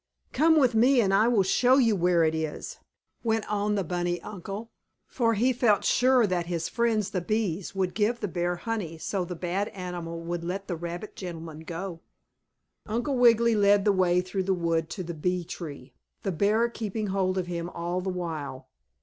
[0.33, 2.79] "Come with me and I will show you where it is,"
[3.21, 4.71] went on the bunny uncle,
[5.05, 9.23] for he felt sure that his friends the bees, would give the bear honey so
[9.23, 12.01] the bad animal would let the rabbit gentleman go.
[12.87, 15.93] Uncle Wiggily led the way through the wood to the bee tree,
[16.23, 18.69] the bear keeping hold of him all the while.